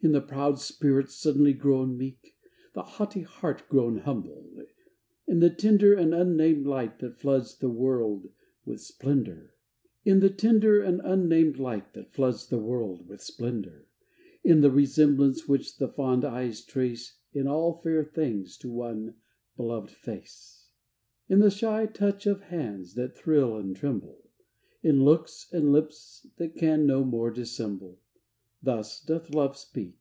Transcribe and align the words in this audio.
In 0.00 0.12
the 0.12 0.20
proud 0.20 0.60
spirit 0.60 1.10
suddenly 1.10 1.52
grown 1.52 1.96
meek 1.98 2.36
The 2.72 2.84
haughty 2.84 3.22
heart 3.22 3.68
grown 3.68 3.96
humble; 3.98 4.62
in 5.26 5.40
the 5.40 5.50
tender 5.50 5.92
And 5.92 6.14
unnamed 6.14 6.68
light 6.68 7.00
that 7.00 7.16
floods 7.18 7.58
the 7.58 7.68
world 7.68 8.28
with 8.64 8.80
splendor; 8.80 9.56
In 10.04 10.20
the 10.20 10.30
resemblance 14.44 15.48
which 15.48 15.78
the 15.78 15.88
fond 15.88 16.24
eyes 16.24 16.64
trace 16.64 17.16
In 17.32 17.48
all 17.48 17.80
fair 17.82 18.04
things 18.04 18.56
to 18.58 18.70
one 18.70 19.14
beloved 19.56 19.90
face; 19.90 20.68
In 21.28 21.40
the 21.40 21.50
shy 21.50 21.86
touch 21.86 22.24
of 22.24 22.42
hands 22.42 22.94
that 22.94 23.16
thrill 23.16 23.56
and 23.56 23.74
tremble; 23.74 24.30
In 24.80 25.02
looks 25.02 25.48
and 25.52 25.72
lips 25.72 26.24
that 26.36 26.54
can 26.54 26.86
no 26.86 27.02
more 27.02 27.32
dissemble 27.32 27.98
Thus 28.60 29.00
doth 29.04 29.30
Love 29.32 29.56
speak. 29.56 29.94